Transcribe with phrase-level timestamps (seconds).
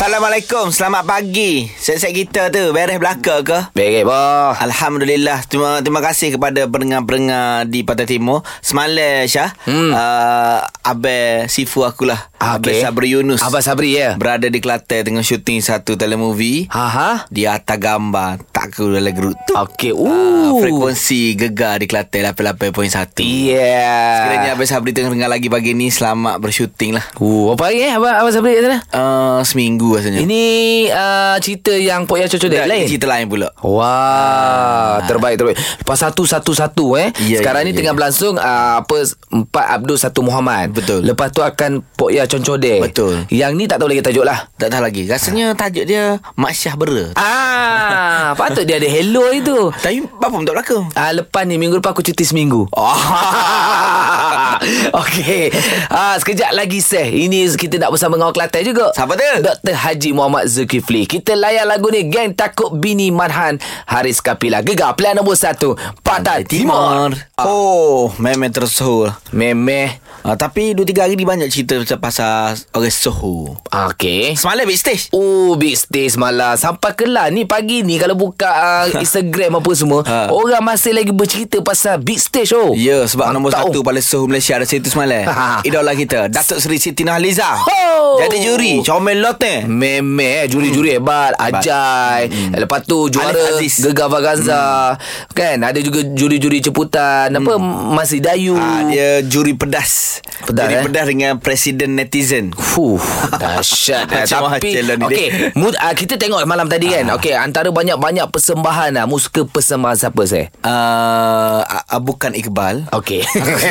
[0.00, 1.68] Assalamualaikum, selamat pagi.
[1.76, 3.58] Set-set kita tu beres belaka ke?
[3.76, 4.56] Baik, boh.
[4.56, 5.44] Alhamdulillah.
[5.44, 8.40] Terima terima kasih kepada pendengar-pendengar di Pantai Timur.
[8.64, 9.92] Semalam Syah, Hmm.
[9.92, 12.32] uh, Abel Sifu akulah.
[12.40, 12.80] Ah, Abel.
[12.80, 13.44] Sabri Yunus.
[13.44, 14.16] Abang Sabri ya.
[14.16, 16.64] Berada di Kelantan tengah syuting satu telemovie.
[16.72, 17.10] Ha ha.
[17.28, 19.52] Di atas gambar tak ke dalam grup tu.
[19.52, 19.92] Okey.
[19.92, 20.08] Uh,
[20.40, 20.56] Uh.
[20.58, 23.20] frekuensi gegar di Kelantan 88.1.
[23.20, 24.16] Yeah.
[24.16, 27.92] Sekiranya Abel Sabri tengah dengar lagi pagi ni Selamat bersyuting lah Uh, apa hari eh
[27.92, 28.78] abang abang Sabri kat sana?
[28.90, 30.42] uh, Seminggu rasanya Ini
[30.90, 32.86] uh, cerita yang Pok Ya Cocok Dek lain.
[32.86, 35.56] Cerita lain pula Wah, terbaik terbaik.
[35.56, 37.10] Lepas satu satu satu eh.
[37.22, 37.96] Ya, Sekarang ya, ni ya, tengah ya.
[37.96, 38.96] berlangsung uh, apa
[39.30, 40.72] empat Abdul satu Muhammad.
[40.72, 41.02] Betul.
[41.02, 42.80] Lepas tu akan Pok Ya Concode.
[42.80, 43.24] Betul.
[43.28, 44.48] Yang ni tak tahu lagi tajuk lah.
[44.56, 49.70] Tak tahu lagi Rasanya tajuk dia Mak Syah Bera Ah, patut dia ada hello itu.
[49.72, 52.66] Tapi Bapa pun tak berlakon Ah, lepas ni minggu depan aku cuti seminggu.
[52.70, 53.00] Oh.
[55.04, 55.48] Okey.
[55.88, 57.08] Ah, sekejap lagi seh.
[57.08, 58.86] Ini kita nak bersama dengan orang Kelantan juga.
[58.92, 59.24] Siapa tu?
[59.40, 59.74] Dr.
[59.80, 61.08] Haji Muhammad Zulkifli.
[61.08, 63.56] Kita layan lagu ni Geng Takut Bini Marhan
[63.86, 64.60] Haris Kapila.
[64.60, 65.72] Gegar pilihan nombor satu.
[66.00, 67.16] Pantai Timur.
[67.40, 69.96] Oh Memang tersuhul Memeh.
[70.20, 74.36] uh, Tapi 2-3 hari ni banyak cerita macam pasal orang suhu Okey.
[74.36, 78.52] Semalam big stage Oh big stage malah Sampai kelar ni Pagi ni Kalau buka
[78.84, 80.28] uh, Instagram apa semua Ha.
[80.28, 83.84] Orang masih lagi bercerita Pasal big stage oh Ya sebab nombor Mantap, satu oh.
[83.84, 85.64] paling suhu Malaysia ada situ semalam Ha.
[85.64, 88.18] Idola kita Datuk Seri Siti Nurhaliza Oh.
[88.18, 89.24] Jadi juri Comel
[89.66, 92.56] Memeh Juri-juri hebat Ajai hmm.
[92.56, 93.58] Lepas tu juara.
[93.60, 95.34] Gegar Vaganza hmm.
[95.34, 97.56] Kan ada juga juri-juri ceputan Apa
[97.90, 100.20] Masih Dayu Ah, dia juri pedas.
[100.44, 100.84] Pedas, juri eh?
[100.84, 102.52] pedas dengan presiden netizen.
[102.52, 103.00] Fuh,
[103.36, 104.22] dahsyat dah.
[104.28, 107.08] Macam Tapi lah okey, mood, uh, kita tengok malam tadi kan.
[107.16, 109.04] Okey, antara banyak-banyak persembahan lah.
[109.08, 110.52] Mu suka persembahan siapa saya?
[110.64, 112.88] Uh, uh, bukan Iqbal.
[112.92, 113.24] Okey.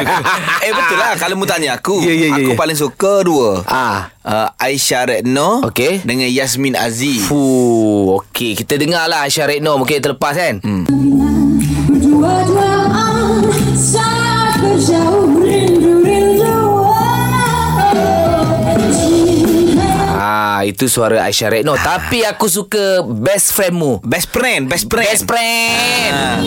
[0.65, 2.01] eh betul lah kalau mu tanya aku.
[2.01, 2.57] Ya, ya, ya, aku ya.
[2.57, 3.63] paling suka dua.
[3.65, 4.13] Ah.
[4.19, 6.03] Uh, Aisyah Retno Okey.
[6.03, 7.23] dengan Yasmin Aziz.
[7.23, 8.59] Fuh, okey.
[8.59, 10.59] Kita dengar lah Aisyah Retno mungkin terlepas kan.
[10.59, 10.83] Hmm.
[14.59, 16.83] Berjauh rindu-rindu
[20.19, 21.79] Ah, itu suara Aisyah Retno.
[21.79, 24.03] Tapi aku suka best friendmu.
[24.03, 25.07] Best friend, best friend.
[25.07, 26.11] Best friend.
[26.11, 26.43] Ah.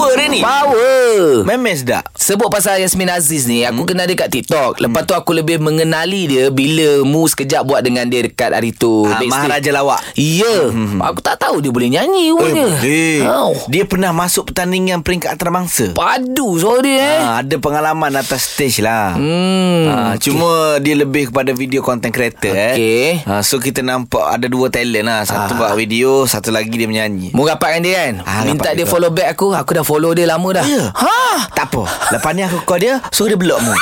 [0.00, 0.40] Power dia ni.
[0.40, 1.44] Power.
[1.44, 2.08] Memang sedap.
[2.16, 6.24] Sebut pasal Yasmin Aziz ni Aku kenal dia kat TikTok Lepas tu aku lebih mengenali
[6.24, 9.28] dia Bila Mu sekejap buat dengan dia Dekat hari tu backstage.
[9.28, 10.00] Maharaja Lawak.
[10.14, 10.68] Ya
[11.02, 13.52] Aku tak tahu dia boleh nyanyi rupanya Eh, oh.
[13.66, 15.92] Dia pernah masuk pertandingan peringkat antarabangsa.
[15.92, 19.12] Padu suara dia eh Ah, ada pengalaman atas stage lah.
[19.14, 23.20] Hmm Ah, Cuma dia lebih kepada video content creator Okey.
[23.20, 23.26] eh.
[23.26, 25.20] Ah, so kita nampak ada dua talent lah.
[25.22, 27.32] Satu buat video, satu lagi dia menyanyi.
[27.32, 30.46] Mu rapatkan dia kan Ah, Minta dia follow back aku Aku dah follow dia lama
[30.54, 30.94] dah Ya.
[30.94, 31.82] Ha Tak apa.
[32.14, 33.74] Lepas ni aku call dia, suruh dia block mu.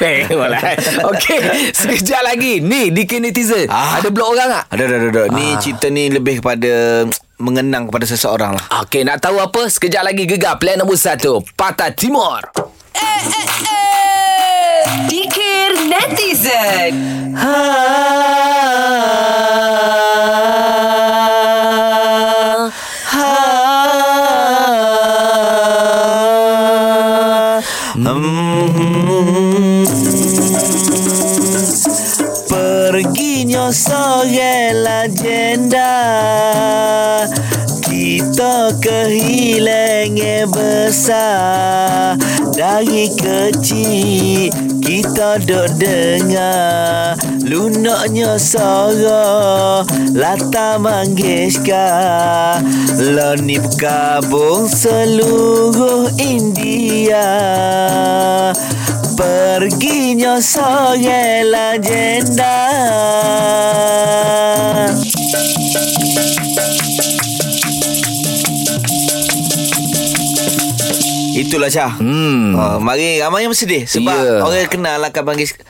[0.00, 0.60] Tengoklah
[1.12, 1.38] Okey
[1.76, 4.00] Sekejap lagi Ni di netizen Ah.
[4.00, 4.64] Ada blok orang tak?
[4.72, 5.22] ada, ada, ada, ada.
[5.34, 7.04] Ni cerita ni lebih kepada
[7.38, 8.64] mengenang kepada seseorang lah.
[8.82, 9.70] Okey, nak tahu apa?
[9.70, 11.38] Sekejap lagi gegar plan nombor satu.
[11.54, 12.42] Patah Timur.
[15.06, 16.92] Dikir netizen
[32.46, 35.98] Perginya seorang legenda.
[37.82, 42.14] Kita kehilangan besar.
[42.54, 44.50] Dari kecil
[44.82, 49.80] kita duk dengar Lunaknya suara
[50.12, 52.60] Lata Mangeshkar
[53.00, 57.24] Loni bergabung seluruh India.
[59.16, 62.60] Perginya seorang legenda.
[71.32, 71.96] Itulah Syah.
[71.96, 72.52] Hmm.
[72.58, 74.42] oh, Mari ramai yang bersedih Sebab Ya.
[74.44, 75.67] orang kenal Latar Mangeshkar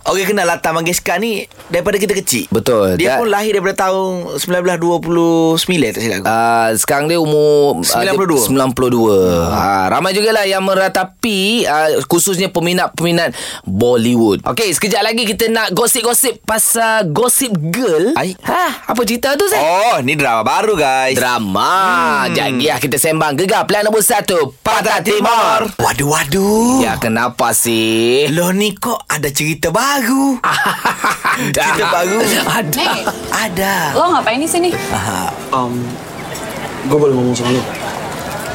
[0.00, 2.96] Orang kenal Latar Mangeshkar ni Daripada kita kecil Betul.
[2.96, 5.60] Dia Dan- pun lahir daripada tahun 1929
[5.92, 8.48] tak silap aku Uh, sekarang dia umur 92.
[8.48, 15.28] Uh, 92 uh, Ramai juga lah yang meratapi uh, Khususnya peminat-peminat Bollywood Okey, sekejap lagi
[15.28, 18.32] kita nak gosip-gosip Pasal Gossip Girl Ai.
[18.40, 19.60] ha, Apa cerita tu Zah?
[19.60, 21.72] Oh ni drama baru guys Drama
[22.24, 22.32] hmm.
[22.32, 28.30] Jadi lah kita sembang Gegar plan nombor satu Patah Timur Waduh waduh Ya kenapa sih?
[28.30, 30.22] Loh ni kok ada cerita baru Ada
[31.50, 32.88] Cerita baru Ada
[33.34, 34.70] Ada Lo ngapain di sini?
[34.70, 35.34] Aha.
[35.50, 35.82] Um,
[36.86, 37.62] gue boleh ngomong sama lu?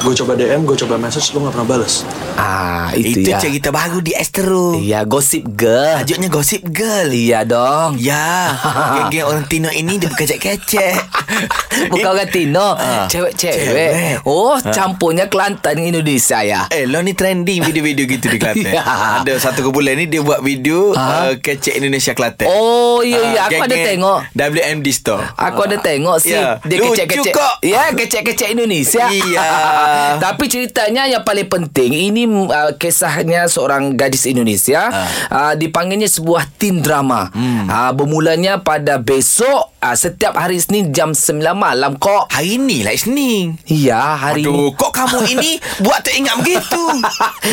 [0.06, 2.06] Gue coba DM, gue coba message, lu gak pernah balas.
[2.38, 3.42] Ah, itu, Itu ya.
[3.42, 4.78] cerita baru di Astro.
[4.78, 5.98] Ya, gosip girl.
[6.04, 7.10] Tajuknya Gossip Girl.
[7.10, 7.98] Iya dong.
[7.98, 8.54] Ya,
[9.02, 11.00] geng-geng orang Tino ini dia kecek-kecek.
[11.92, 13.92] Bukan orang Tino Ah, Cewek-cewek cewek.
[14.24, 18.63] Oh campurnya Kelantan Indonesia ya Eh, lo ni trending video-video gitu di Kelantan.
[18.75, 18.83] Ya.
[19.22, 21.00] Ada satu kumpulan ni dia buat video Ha?
[21.00, 22.45] uh, kecek Indonesia Kelantan.
[22.45, 25.24] Oh iya iya Aku ada tengok WMD Store.
[25.33, 26.60] Aku ada tengok sih Ya.
[26.62, 27.54] Dia Lucu kecek-kecek kok.
[27.62, 29.48] Ya kecek-kecek Indonesia Iya.
[30.25, 35.07] Tapi ceritanya yang paling penting Ini uh, kisahnya seorang gadis Indonesia Ah.
[35.30, 37.66] uh, Dipanggilnya sebuah teen drama Hmm.
[37.66, 42.91] uh, Bermulanya pada besok uh, Setiap hari Senin jam 9 malam kok Hari ni lah
[42.91, 43.56] Isnin.
[43.65, 45.51] Iya hari Aduh, ni kok kamu ini
[45.88, 46.83] buat teringat begitu?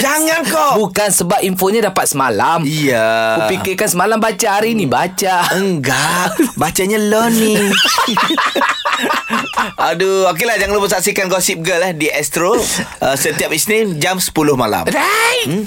[0.02, 0.72] Jangan kok.
[0.82, 3.06] Bukan sebab infonya dapat semalam Iya.
[3.38, 6.98] Aku fikirkan semalam baca Hari ni baca Enggak Bacanya
[7.30, 7.54] ni
[9.90, 14.34] Aduh Okeylah jangan lupa saksikan Gossip Girl eh Di Astro uh, Setiap Isnin Jam 10
[14.58, 15.64] malam Right hmm?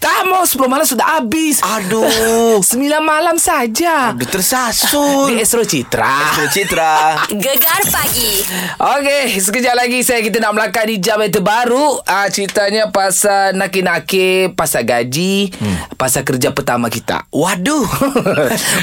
[0.00, 6.08] Tak mau 10 malam sudah habis Aduh 9 malam saja Aduh tersasul Di Astro Citra
[6.08, 8.40] Astro Citra Gegar pagi.
[8.80, 12.00] Okey, sekejap lagi saya kita nak melangkah di jam yang terbaru.
[12.08, 16.00] Ah ceritanya pasal naki-naki, pasal gaji, hmm.
[16.00, 17.28] pasal kerja pertama kita.
[17.28, 17.84] Waduh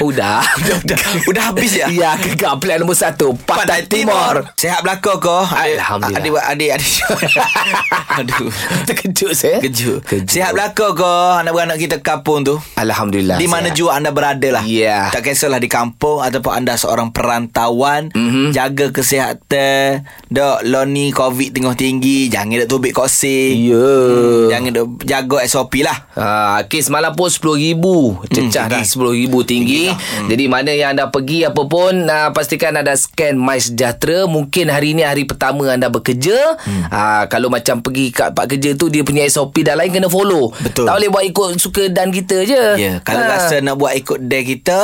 [0.06, 0.46] udah.
[0.68, 0.98] Udah, udah,
[1.32, 1.88] udah habis ya?
[1.88, 3.34] Ya, gegar plan nombor satu.
[3.48, 4.52] Pantai, Timur.
[4.60, 6.20] Sehat belakang kau Alhamdulillah.
[6.20, 6.94] Adik adik adik
[8.20, 8.52] Aduh
[8.84, 9.58] Terkejut saya.
[9.64, 10.28] Kejut Kejut.
[10.28, 11.07] Sihat belakang kau
[11.38, 13.36] Anak-beranak kita kampung tu Alhamdulillah.
[13.36, 13.78] Di mana sihat.
[13.78, 15.10] jua anda berada lah Ya.
[15.10, 18.20] Tak kisahlah di kampung Ataupun anda seorang perantauan Mhm.
[18.20, 18.48] mm-hmm.
[18.50, 23.90] Jaga kesihatan Dok Lo ni COVID tengah tinggi Jangan dok tubik kosing Ya.
[24.50, 27.84] Jangan dok Jaga SOP lah Ah, kes malam pun RM10,000
[28.28, 29.28] Cecah Hmm, dah tinggi.
[29.28, 29.84] RM10,000 tinggi
[30.28, 34.92] Jadi mana yang anda pergi apa pun ah, Pastikan anda scan My Sejahtera Mungkin hari
[34.92, 36.90] ni hari pertama anda bekerja Hmm.
[36.90, 40.50] ah, Kalau macam pergi kat tempat kerja tu Dia punya SOP dah lain kena follow
[40.58, 40.90] Betul.
[40.98, 43.38] Boleh buat ikut suka dan kita je Ya, kalau Ah.
[43.38, 44.78] rasa nak buat ikut day kita,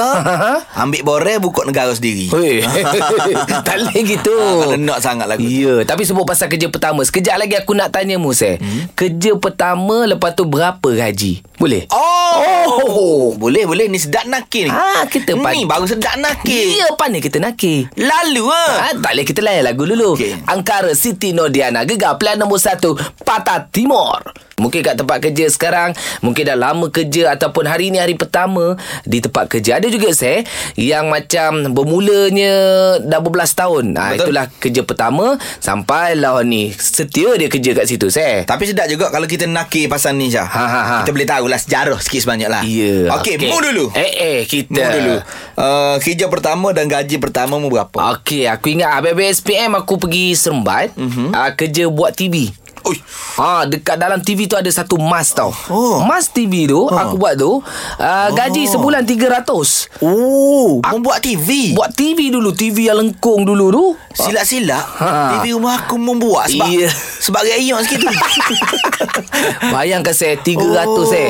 [0.75, 2.29] ambil borel buka negara sendiri.
[2.29, 2.61] Hei,
[3.65, 5.41] tak boleh gitu kalau nak sangat lagu.
[5.43, 8.93] Ya Tapi sebut pasal kerja pertama Sekejap lagi aku nak tanya Musa hmm?
[8.93, 11.41] Kerja pertama Lepas tu berapa gaji?
[11.55, 11.85] Boleh?
[11.89, 12.35] Oh,
[12.83, 14.71] oh, boleh boleh ni sedap nakir ni.
[14.71, 16.75] Ah, kita ni pan- baru sedap nakir.
[16.75, 18.71] Ya, pandai kita nakir Lalu ah.
[18.81, 20.35] Ha, tak boleh kita layan lagu dulu Okey.
[20.45, 24.19] Angkara Siti Nordiana Gegar plan nombor satu Patah Timur
[24.59, 29.17] Mungkin kat tempat kerja sekarang Mungkin dah lama kerja Ataupun hari ni hari pertama Di
[29.17, 30.45] tempat kerja Ada juga saya
[30.77, 32.53] Yang macam Bermulanya
[33.01, 34.29] Dah berbelas tahun ha, Betul.
[34.29, 35.25] Itulah kerja pertama
[35.57, 40.17] Sampailah ni Setia dia kerja kat situ saya Tapi sedap juga kalau kita nakir pasal
[40.17, 40.49] ni Syah.
[40.49, 40.97] Ha, ha, ha.
[41.01, 42.61] Kita boleh tahulah sejarah sikit sebanyak lah.
[42.65, 43.49] Ya Okey, okay.
[43.49, 43.85] mu dulu.
[43.93, 45.15] Eh eh kita Mu dulu.
[45.53, 48.17] Uh, kerja pertama dan gaji pertama mu berapa?
[48.17, 51.05] Okey, aku ingat habis SPM aku pergi Seremban Mhm.
[51.05, 51.27] mm-hmm.
[51.33, 52.49] uh, kerja buat TV.
[52.83, 52.97] Ui.
[53.33, 55.49] Ha, dekat dalam TV tu ada satu mas tau.
[55.67, 56.01] Oh.
[56.01, 57.07] Mas TV tu Ha.
[57.07, 57.63] aku buat tu
[57.95, 59.47] uh, gaji sebulan 300.
[59.99, 61.71] Oh, membuat TV.
[61.71, 63.85] Buat TV dulu, TV yang lengkung dulu tu.
[64.13, 65.39] Silap-silap Ha.
[65.39, 66.91] TV rumah aku membuat sebab Iya.
[67.19, 68.09] sebab rayok sikit tu.
[69.73, 71.07] Bayangkan saya 300 Oh.
[71.09, 71.29] eh.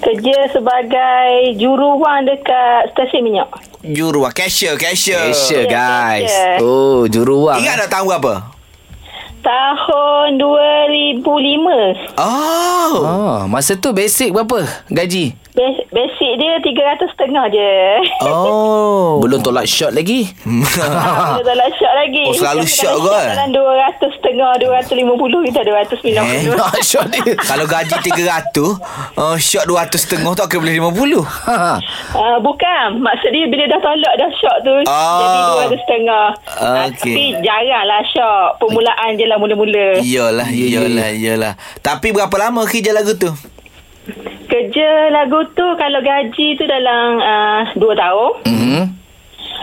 [0.00, 3.48] Kerja sebagai juruwang dekat stesen minyak.
[3.84, 6.56] Juruah cashier Cashier Cashier guys cashier.
[6.60, 8.53] Oh juruwang Ingat tak tahun berapa?
[9.44, 11.20] Tahun 2005.
[12.16, 15.36] Oh Oh, masa tu basic berapa gaji?
[15.54, 17.70] Bas- Basic dia 300 setengah je.
[18.26, 20.26] Oh Belum tolak shot lagi.
[20.42, 20.90] Tak
[21.46, 22.26] nak shot lagi.
[22.26, 23.22] Oh, selalu Kita shot kalau kot.
[23.24, 26.10] Dalam 200 setengah, 250 kita 290.
[26.10, 26.40] Eh?
[26.50, 27.22] Nak shot dia.
[27.38, 28.58] Kalau gaji 300
[29.14, 31.78] uh, Shot 200 setengah tu Akan boleh 50 Ha.
[32.10, 32.98] Uh, bukan.
[32.98, 34.74] Maksud dia bila dah tolak dah shot tu.
[34.84, 35.18] Oh.
[35.22, 35.38] Jadi
[35.70, 36.24] 200 setengah.
[36.50, 36.98] Ah, Okey.
[36.98, 38.58] tapi jarang lah shot.
[38.58, 40.02] Permulaan je lah mula-mula.
[40.02, 43.30] Iyalah Ya, ya, Iyalah Iyalah Tapi berapa lama kerja lagu tu?
[44.54, 48.30] Kerja lagu tu kalau gaji tu dalam uh, 2 tahun.
[48.46, 48.82] Hmm.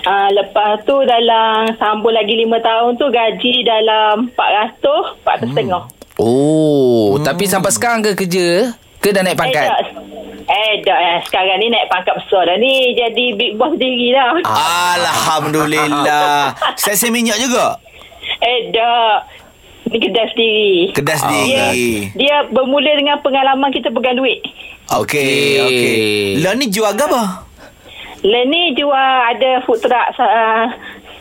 [0.01, 5.83] Uh, lepas tu dalam sambung lagi 5 tahun tu gaji dalam 400, 400 setengah.
[6.19, 8.75] Oh, tapi sampai sekarang ke kerja?
[8.99, 9.63] Ke dah naik Eh, pangkat?
[9.63, 9.79] tak.
[10.43, 10.99] Eh, dah.
[10.99, 12.91] Eh, sekarang ni naik pangkat besar dah ni.
[12.91, 14.43] Jadi big boss diri dah.
[14.43, 14.99] Ah.
[14.99, 17.79] Alhamdulillah Stesen minyak juga?
[18.43, 19.23] Eh, dah.
[19.91, 20.71] Ni kedai sendiri.
[20.95, 24.39] Kedai Dia, sendiri dia bermula dengan pengalaman kita pegang duit.
[24.91, 25.95] Okey Okey
[26.43, 27.47] Lah ni jual apa?
[28.21, 30.65] Lain ni jual ada food truck uh,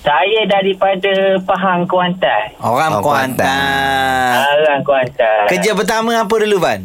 [0.04, 1.10] Saya daripada
[1.42, 2.54] Pahang Kuantan.
[2.60, 4.36] Orang Oh, Kuantan.
[4.60, 5.48] Orang Kuantan.
[5.48, 6.84] Kerja pertama apa dulu, Van?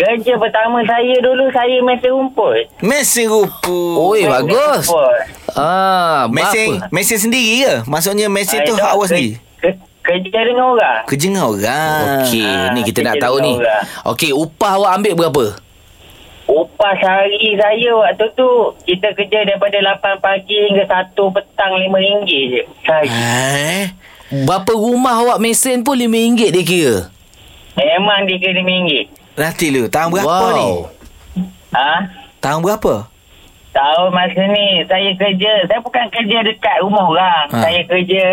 [0.00, 2.64] Kerja pertama saya dulu saya mesin rumput.
[2.80, 3.96] Mesin rumput.
[4.00, 5.18] Oi bagus Rumput.
[5.52, 6.88] Ah, Mesin, apa?
[6.88, 7.74] mesin sendiri ke?
[7.84, 9.36] Maksudnya mesin tu hak awak sendiri?
[9.58, 11.04] ke- Kerja dengan orang.
[11.04, 12.24] Kerja dengan orang.
[12.24, 13.52] Okey, Ah, ni kita nak tahu ni.
[14.08, 15.44] Okey, upah awak ambil berapa?
[16.48, 18.48] Upah sehari saya waktu tu
[18.82, 23.06] kita kerja daripada 8 pagi hingga 1 petang RM5 je sehari.
[23.06, 23.84] Eh?
[24.40, 26.96] Berapa rumah awak mesin pun RM5 dia kira.
[27.76, 29.19] Memang dia kira RM5.
[29.38, 30.56] Nanti lu, tahun berapa Wow.
[30.56, 30.68] ni?
[31.70, 31.92] Ha?
[32.40, 32.94] Tahun berapa?
[33.70, 37.46] Tahun masa ni saya kerja, saya bukan kerja dekat rumah orang.
[37.54, 37.58] Ha.
[37.62, 38.24] Saya kerja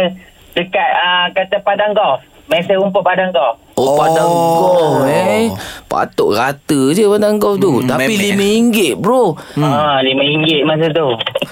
[0.57, 2.21] dekat uh, kata padang golf.
[2.47, 3.59] Mesin rumput padang golf.
[3.75, 3.95] Oh, Oh.
[3.95, 5.51] padang golf eh.
[5.85, 7.71] Patut rata je padang golf tu.
[7.77, 8.71] Hmm, Tapi memek.
[8.71, 9.35] RM5 bro.
[9.53, 9.67] Hmm.
[9.67, 11.07] Ha, RM5 masa tu.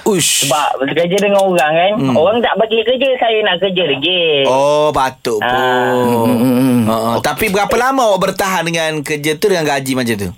[0.08, 0.48] Ush.
[0.48, 1.92] Sebab kerja dengan orang kan.
[2.00, 2.16] Hmm.
[2.16, 4.48] Orang tak bagi kerja, saya nak kerja lagi.
[4.48, 5.52] Oh, patut pun.
[5.52, 6.24] Ah.
[6.24, 6.80] Hmm.
[6.88, 7.12] Ha, ha.
[7.20, 10.32] Tapi berapa lama awak bertahan dengan kerja tu dengan gaji macam tu?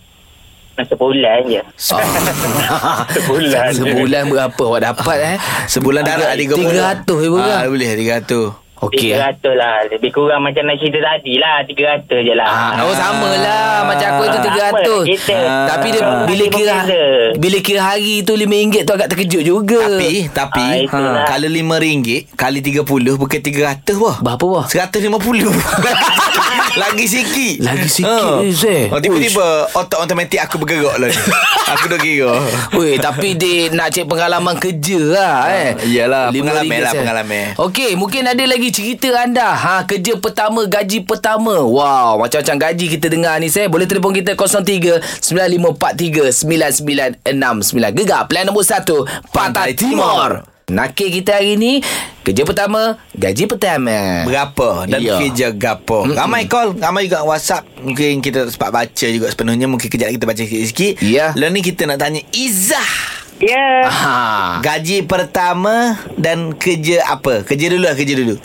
[0.80, 1.62] Sebulan je.
[3.10, 3.78] Sebulan je.
[3.80, 5.38] Sebulan berapa awak dapat eh?
[5.66, 6.54] Sebulan darab Agak
[7.06, 7.06] 30.
[7.06, 7.50] 300 je berapa?
[7.52, 8.67] Ah, boleh 300.
[8.80, 9.10] Okey.
[9.10, 9.18] eh.
[9.18, 9.76] 300 lah.
[9.90, 11.56] Lebih kurang macam nak cerita tadi lah.
[11.64, 12.48] 300 je lah.
[12.48, 15.38] Ah, oh sama lah Macam aku itu Sama 300 kita.
[15.40, 15.66] Ah.
[15.68, 16.24] Tapi dia Ah.
[16.24, 16.78] bila kira.
[17.36, 21.26] Bila kira hari tu RM5 tu agak terkejut juga Tapi tapi Ah, itulah.
[21.26, 21.80] kalau RM5
[22.34, 24.18] kali 30 bukan 300 wah.
[24.20, 24.66] Berapa wah?
[24.66, 25.50] 150
[26.78, 28.46] Lagi sikit Lagi sikit, Ha.
[28.46, 31.18] eh, oh, Tiba-tiba Otak otomatik aku bergerak lah ni.
[31.68, 32.32] Aku dah kira.
[32.74, 35.76] Weh, tapi dia nak cek pengalaman kerja lah eh.
[35.84, 37.46] iyalah, Lima pengalaman lah, pengalaman.
[37.60, 39.52] Okey, mungkin ada lagi cerita anda.
[39.52, 41.60] Ha, kerja pertama, gaji pertama.
[41.60, 43.68] Wow, macam-macam gaji kita dengar ni saya.
[43.68, 46.32] Boleh telefon kita 03 9543
[47.26, 47.94] 9969.
[47.94, 48.84] Gegar plan nombor 1
[49.30, 50.44] Pantai Timur.
[50.68, 51.80] Nakir kita hari ni
[52.22, 54.28] kerja pertama, gaji pertama.
[54.28, 55.16] Berapa dan Ya.
[55.16, 56.04] kerja gapo.
[56.04, 57.64] Ramai call, ramai juga WhatsApp.
[57.80, 59.64] Mungkin kita sempat baca juga sepenuhnya.
[59.64, 61.00] Mungkin kejap lagi kita baca sikit-sikit.
[61.00, 61.32] Ya.
[61.40, 62.92] Lalu ni kita nak tanya Izzah.
[63.38, 63.86] Ya.
[63.86, 64.18] Ha.
[64.66, 67.46] Gaji pertama dan kerja apa?
[67.46, 68.36] Kerja dulu lah, kerja dulu.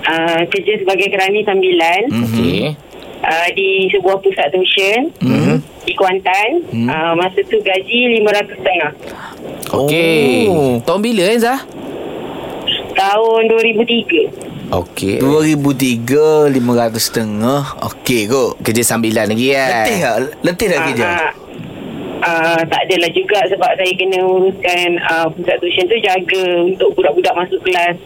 [0.00, 2.74] Uh, kerja sebagai kerani sambilan Okey.
[3.22, 5.12] uh, di sebuah pusat tuition
[5.86, 6.66] di Kuantan.
[6.70, 9.74] Uh, masa tu gaji RM500.5.
[9.74, 10.50] Okey.
[10.50, 10.78] Oh.
[10.82, 11.62] Tahun bila eh Zah?
[12.94, 14.70] Tahun 2003.
[14.70, 15.18] Okey.
[15.18, 17.62] 2003, 500 setengah.
[17.90, 18.54] Okey kot.
[18.62, 19.70] Kerja sambilan lagi kan?
[19.70, 20.16] Letih tak?
[20.46, 21.06] Letih tak kerja?
[21.06, 21.30] Ah,
[22.20, 27.34] Uh, tak adalah juga sebab saya kena uruskan uh, pusat tuition tu jaga untuk budak-budak
[27.34, 27.96] masuk kelas.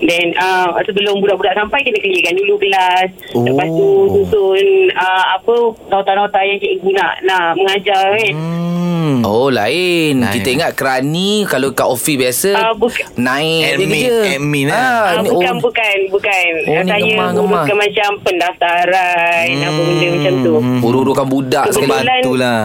[0.00, 3.08] Then uh, sebelum budak-budak sampai kena clearkan dulu kelas.
[3.30, 3.44] Oh.
[3.44, 5.54] Lepas tu susun uh, apa
[5.88, 8.32] nota-nota yang cikgu nak nak mengajar kan.
[8.32, 9.22] Hmm.
[9.22, 10.20] Oh lain.
[10.20, 10.28] Lain.
[10.30, 13.04] Kita ingat kerani kalau kat office biasa Ah, bukan.
[13.14, 14.30] naik dia Admin, kerja.
[14.34, 14.72] admin, eh?
[14.72, 16.48] Ah, ni, bukan, oh, bukan, bukan.
[16.60, 17.44] Oh, Oh, saya gemar-gemar.
[17.60, 20.54] uruskan macam pendaftaran, apa benda macam tu.
[20.80, 21.86] Urus-uruskan budak sekali.
[21.86, 22.64] Kebetulan- Bantu lah.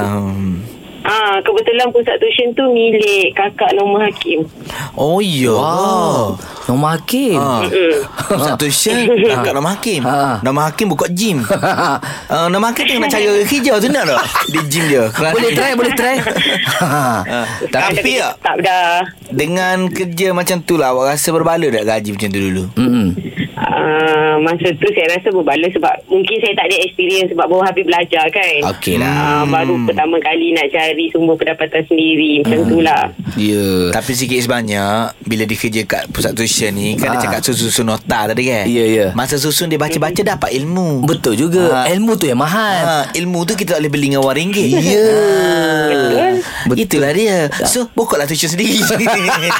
[1.06, 4.42] Ah, kebetulan pusat tuition tu milik kakak nombor hakim.
[4.94, 5.54] Oh, ya.
[5.54, 6.34] Wow.
[6.66, 7.38] Nombor hakim.
[7.38, 7.62] Ha.
[8.26, 8.98] Pusat tuition
[9.46, 10.42] Kat nama hakim Ha.
[10.42, 11.98] Nama hakim buka gym uh,
[12.50, 14.18] Nama hakim tengah nak cari kerja tu nak tak
[14.50, 16.18] Di gym dia Kerana- boleh try, boleh try.
[16.82, 17.22] Ah,
[17.70, 18.98] Tapi Ada- tak Tak dah.
[19.30, 23.14] Dengan kerja macam tu lah Awak rasa berbala tak gaji macam tu dulu Hmm.
[23.76, 27.84] Uh, masa tu saya rasa berbala sebab mungkin saya tak ada experience sebab baru habis
[27.84, 28.72] belajar kan.
[28.72, 29.12] Okey lah.
[29.12, 33.04] Uh, baru pertama kali nak cari sumber pendapatan sendiri macam tu lah.
[33.36, 33.92] Ya.
[33.92, 37.24] Tapi sikit sebanyak Bila dia kerja kat pusat tuition ni Kan dia Ah.
[37.28, 39.06] cakap susun nota tadi kan Ya, ya.
[39.12, 41.84] Masa susun dia baca-baca dapat ilmu Betul juga.
[41.84, 41.86] Ah.
[41.86, 42.80] Ilmu tu yang mahal.
[42.80, 44.68] Ha, ilmu tu kita tak boleh beli dengan wang ringgit.
[44.72, 45.04] Ya.
[45.90, 46.80] Betul.
[46.80, 47.38] Itulah dia.
[47.66, 48.80] So, bukalah tuition sendiri.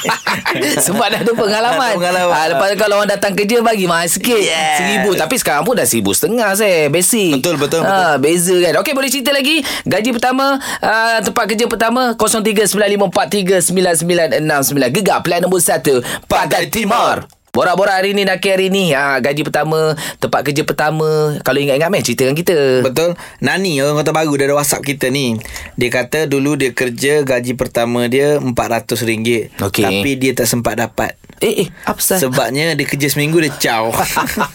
[0.86, 1.92] Sebab dah ada pengalaman.
[1.92, 2.34] Ada pengalaman.
[2.34, 4.38] Ah, lepas tu kalau orang datang kerja bagi mahal sikit.
[4.38, 4.78] Yes.
[4.78, 5.18] Seribu.
[5.18, 6.86] Tapi sekarang pun dah seribu setengah saya.
[6.88, 7.42] Basic.
[7.42, 8.78] Betul, betul, Ah, Beza kan.
[8.86, 9.66] Okey boleh cerita lagi.
[9.84, 10.62] Gaji pertama.
[10.80, 12.14] Uh, tempat kerja pertama.
[12.16, 14.94] 0395439969.
[14.94, 16.06] Gegar plan nombor 1.
[16.30, 17.26] Pantai Timur.
[17.56, 22.04] Borak-borak hari ni Nakir hari ni ha, Gaji pertama Tempat kerja pertama Kalau ingat-ingat meh
[22.04, 23.16] Cerita dengan kita Betul.
[23.40, 25.40] Nani orang kota baru dia ada WhatsApp kita ni.
[25.76, 29.62] Dia kata dulu dia kerja gaji pertama dia RM400.
[29.62, 29.84] Okey.
[29.86, 31.16] Tapi dia tak sempat dapat.
[31.40, 33.92] Eh eh Apa Sebabnya dia kerja seminggu dia caw.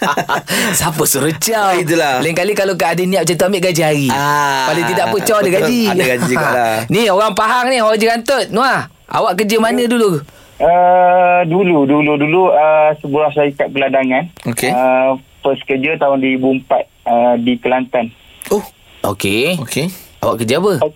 [0.79, 2.21] Siapa suruh caw Itulah.
[2.21, 5.37] Lain kali kalau ada niat macam tu Ambil gaji hari Ah, Paling tidak apa caw
[5.39, 6.75] ada gaji Ada gaji jugalah.
[6.93, 10.23] Ni orang Pahang ni Orang Jerantut Nuah Awak kerja mana dulu
[10.61, 14.29] Uh, dulu, dulu, dulu uh, sebuah syarikat peladangan.
[14.44, 14.68] Okey.
[14.68, 16.68] Uh, first kerja tahun 2004
[17.03, 18.12] uh, di Kelantan.
[18.49, 18.61] oh,
[19.03, 19.88] Okey okey.
[20.20, 20.92] Awak kerja apa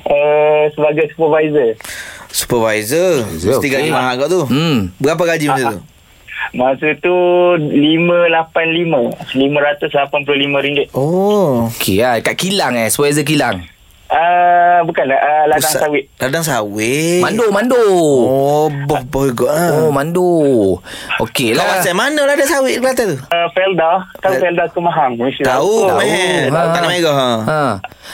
[0.00, 1.76] Uh, sebagai supervisor.
[2.28, 3.28] Supervisor.
[3.28, 3.74] Supervisor, Mesti okey.
[3.74, 4.42] gaji mahal kat tu.
[4.46, 5.80] Hmm Berapa gaji masa tu?
[6.50, 7.14] Masa tu
[7.60, 10.88] 585 585 ringgit.
[10.92, 11.68] Oh.
[11.68, 13.68] Okey lah Kat Kilang eh Supervisor Kilang
[14.08, 16.04] Uh, bukan uh, ladang Pusat- sawit.
[16.16, 17.20] Ladang sawit.
[17.20, 17.76] Mando Mando
[18.24, 19.84] Oh, boh boh lah.
[19.84, 20.24] Oh Mando
[21.20, 23.16] Okey lah Kawasan mana ladang sawit Kelantan tu?
[23.20, 25.12] Uh, Felda, tahu Fel- Felda Kemahang.
[25.14, 25.98] Mesti Tahu, Tahu.
[25.98, 26.48] man.
[26.48, 26.60] Ha.
[26.72, 27.16] Tanah Merah.
[27.44, 27.60] Ha.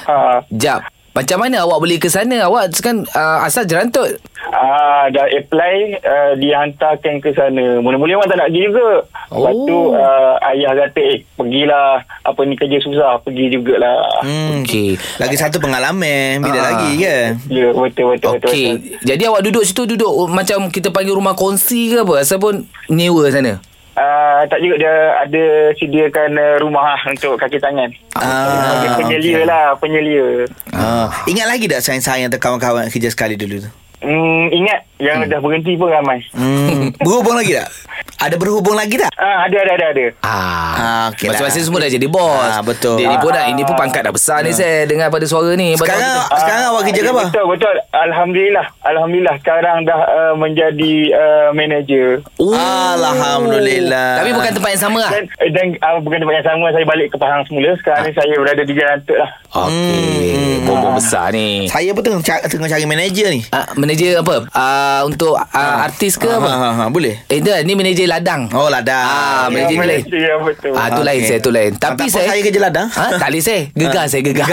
[0.05, 0.17] Ha
[0.51, 0.83] Jap
[1.15, 6.33] Macam mana awak boleh ke sana Awak kan uh, Asal Jerantut Ah, dah apply uh,
[6.37, 7.81] dihantarkan ke sana.
[7.81, 8.89] Mula-mula orang tak nak pergi juga.
[9.33, 9.65] Lepas Oh.
[9.65, 11.93] tu uh, ayah kata, eh pergilah.
[12.23, 13.19] Apa ni kerja susah.
[13.19, 14.05] Pergi jugalah.
[14.21, 14.63] Hmm.
[14.63, 16.65] Okey Lagi satu pengalaman Bila Ah.
[16.71, 18.47] lagi kan Ya, betul, betul, betul.
[18.47, 19.01] Okey betul.
[19.03, 23.27] Jadi awak duduk situ Duduk macam kita panggil rumah kongsi ke apa Asal pun Nyewa
[23.29, 23.59] sana
[23.95, 25.45] Uh, tak juga dia ada
[25.79, 27.95] sediakan uh, rumah lah untuk kaki tangan.
[28.19, 29.47] Ah, Sebagai penyelia okey.
[29.47, 30.27] lah, penyelia.
[30.75, 31.07] ah.
[31.31, 33.71] Ingat lagi tak sayang-sayang atau kawan-kawan kerja sekali dulu tu
[34.05, 36.21] Hmm, ingat yang dah berhenti pun ramai.
[36.31, 36.93] hmm.
[37.05, 37.69] Berhubung lagi tak?
[38.15, 39.11] Ada berhubung lagi tak?
[39.15, 40.05] Ah, ada, ada, ada, ada.
[40.21, 41.37] Ah, Ah, okey lah.
[41.37, 42.47] Masing-masing semua dah jadi bos.
[42.47, 42.97] Ah, betul.
[42.97, 45.75] Dia ni pun dah, ini pun pangkat dah besar ni saya dengar pada suara ni.
[45.75, 46.39] Sekarang betul.
[46.39, 47.25] sekarang awak kerja ke apa?
[47.27, 47.75] Betul, betul.
[47.91, 48.67] Alhamdulillah.
[48.83, 49.35] Alhamdulillah.
[49.41, 52.23] Sekarang dah uh, menjadi uh, manager.
[52.39, 52.55] Oh.
[52.55, 54.21] Alhamdulillah.
[54.21, 55.11] Tapi bukan tempat yang sama lah.
[55.11, 58.35] Dan, dan uh, bukan tempat yang sama Saya balik ke Pahang semula Sekarang ni saya
[58.35, 60.64] berada di Jalan Tut lah Okey, Hmm.
[60.75, 61.67] Bombong besar ni.
[61.67, 63.41] Saya pun tengah cari, tengah cari manager ni.
[63.49, 64.37] Ah, manager manager apa?
[64.51, 66.51] Uh, untuk uh, artis ke ha, apa?
[66.51, 68.51] ha, ha, Boleh Eh, dah, ni manager ladang.
[68.51, 70.03] Oh ladang Ah, manager Ya, lain.
[70.05, 70.73] Ya, betul.
[70.75, 71.71] Ah, tu lain saya, tu lain.
[71.77, 72.89] Tapi saya saya kerja ladang.
[72.91, 73.63] Ha, tak boleh saya.
[73.71, 74.07] Gegar Ah.
[74.11, 74.49] saya, gegar.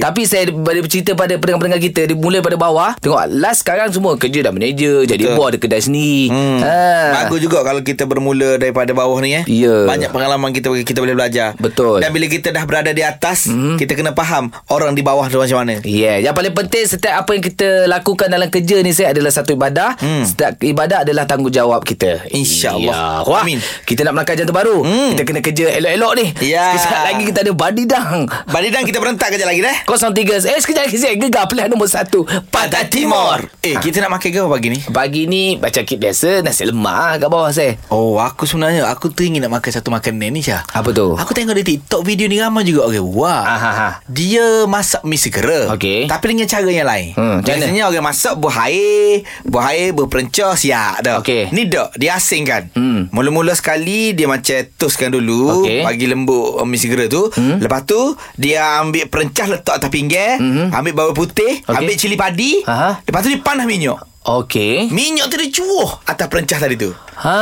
[0.00, 2.90] Tapi saya pada cerita pada pendengar-pendengar kita, dia mula pada bawah.
[2.96, 6.30] Tengok, last sekarang semua kerja dah manager, jadi bos ada kedai sendiri.
[6.30, 6.58] Hmm.
[6.62, 6.76] Ha.
[7.24, 9.44] Bagus juga kalau kita bermula daripada bawah ni eh.
[9.46, 9.84] Ya.
[9.84, 11.56] Banyak pengalaman kita kita boleh belajar.
[11.58, 12.00] Betul.
[12.00, 13.76] Dan bila kita dah berada di atas, Mhm.
[13.76, 15.80] kita kena faham orang di bawah tu macam mana.
[15.82, 16.16] Ya, yeah.
[16.30, 19.96] yang paling penting setiap apa yang kita lakukan dalam kerja ni saya adalah satu ibadah.
[20.00, 20.24] Hmm.
[20.24, 22.26] Setiap ibadah adalah tanggungjawab kita.
[22.32, 23.24] InsyaAllah.
[23.24, 23.28] Ya.
[23.28, 23.60] Wah, Amin.
[23.84, 24.80] Kita nak melangkah jantung baru.
[24.82, 25.14] Hmm.
[25.14, 26.26] Kita kena kerja elok-elok ni.
[26.44, 26.74] Ya.
[26.76, 28.18] Sekejap lagi kita ada badidang.
[28.48, 29.76] Badidang kita berentak kejap lagi dah.
[29.84, 32.10] 03 Eh sekejap lagi saya Gegar pilihan nombor 1
[32.50, 34.80] Pantai Timur Eh, kita nak makan ke apa pagi ni?
[34.84, 39.44] Pagi ni Macam kit biasa Nasi lemak kat bawah saya Oh, aku sebenarnya aku teringin
[39.44, 40.64] nak makan satu makanan ni Syah.
[40.72, 41.14] Apa tu?
[41.14, 43.06] Aku tengok di TikTok video ni ramai juga orang.
[43.12, 43.42] Wah.
[43.44, 43.88] Aha, ha.
[44.08, 45.70] Dia masak mi segera.
[45.70, 46.04] Okey.
[46.04, 47.08] Tapi dengan cara yang lain.
[47.12, 51.20] Hmm, Biasanya orang masak buah air, buah air berperencah siap dah.
[51.20, 51.48] Okey.
[51.50, 52.72] Ni dak, dia asingkan.
[52.72, 53.06] Hmm.
[53.08, 55.80] Mula-mula sekali dia macam toastkan dulu, Okey.
[55.80, 57.28] bagi lembut mi segera tu.
[57.30, 57.60] Hmm.
[57.60, 58.00] Lepas tu
[58.34, 60.72] dia ambil perencah letak atas pinggir, Hmm.
[60.72, 61.76] ambil bawang putih, Okey.
[61.76, 62.52] ambil cili padi.
[62.64, 63.00] Aha.
[63.00, 64.00] Lepas tu dia panas minyak.
[64.24, 66.96] Okey Minyak tu dia cuuh atas perencah tadi tu.
[67.16, 67.38] Ha.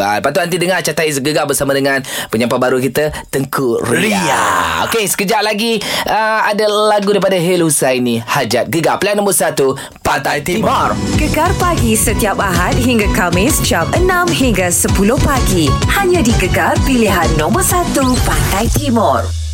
[0.00, 2.00] Ha, lepas tu nanti dengar catat hits gegar bersama dengan
[2.32, 4.16] penyampai baru kita Tengku Ria.
[4.16, 4.42] Ria.
[4.88, 5.76] Okey, sekejap lagi
[6.08, 10.96] uh, ada lagu daripada Hel Husaini Hajat Gegar plan nombor 1 Pantai Timur.
[11.20, 15.68] Gegar pagi setiap Ahad hingga Kamis jam 6 hingga 10 pagi.
[15.92, 17.92] Hanya di Gegar pilihan nombor 1
[18.24, 19.47] Pantai Timur.